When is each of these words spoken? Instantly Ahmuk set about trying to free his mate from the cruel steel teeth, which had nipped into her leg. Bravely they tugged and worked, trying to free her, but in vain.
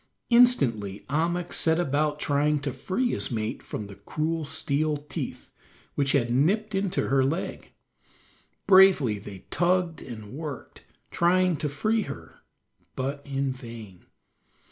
Instantly 0.31 1.05
Ahmuk 1.11 1.53
set 1.53 1.79
about 1.79 2.19
trying 2.19 2.59
to 2.61 2.73
free 2.73 3.11
his 3.11 3.29
mate 3.29 3.61
from 3.61 3.85
the 3.85 3.93
cruel 3.93 4.45
steel 4.45 4.97
teeth, 4.97 5.51
which 5.93 6.13
had 6.13 6.31
nipped 6.33 6.73
into 6.73 7.09
her 7.09 7.23
leg. 7.23 7.69
Bravely 8.65 9.19
they 9.19 9.45
tugged 9.51 10.01
and 10.01 10.33
worked, 10.33 10.83
trying 11.11 11.55
to 11.57 11.69
free 11.69 12.01
her, 12.01 12.39
but 12.95 13.21
in 13.27 13.53
vain. 13.53 14.07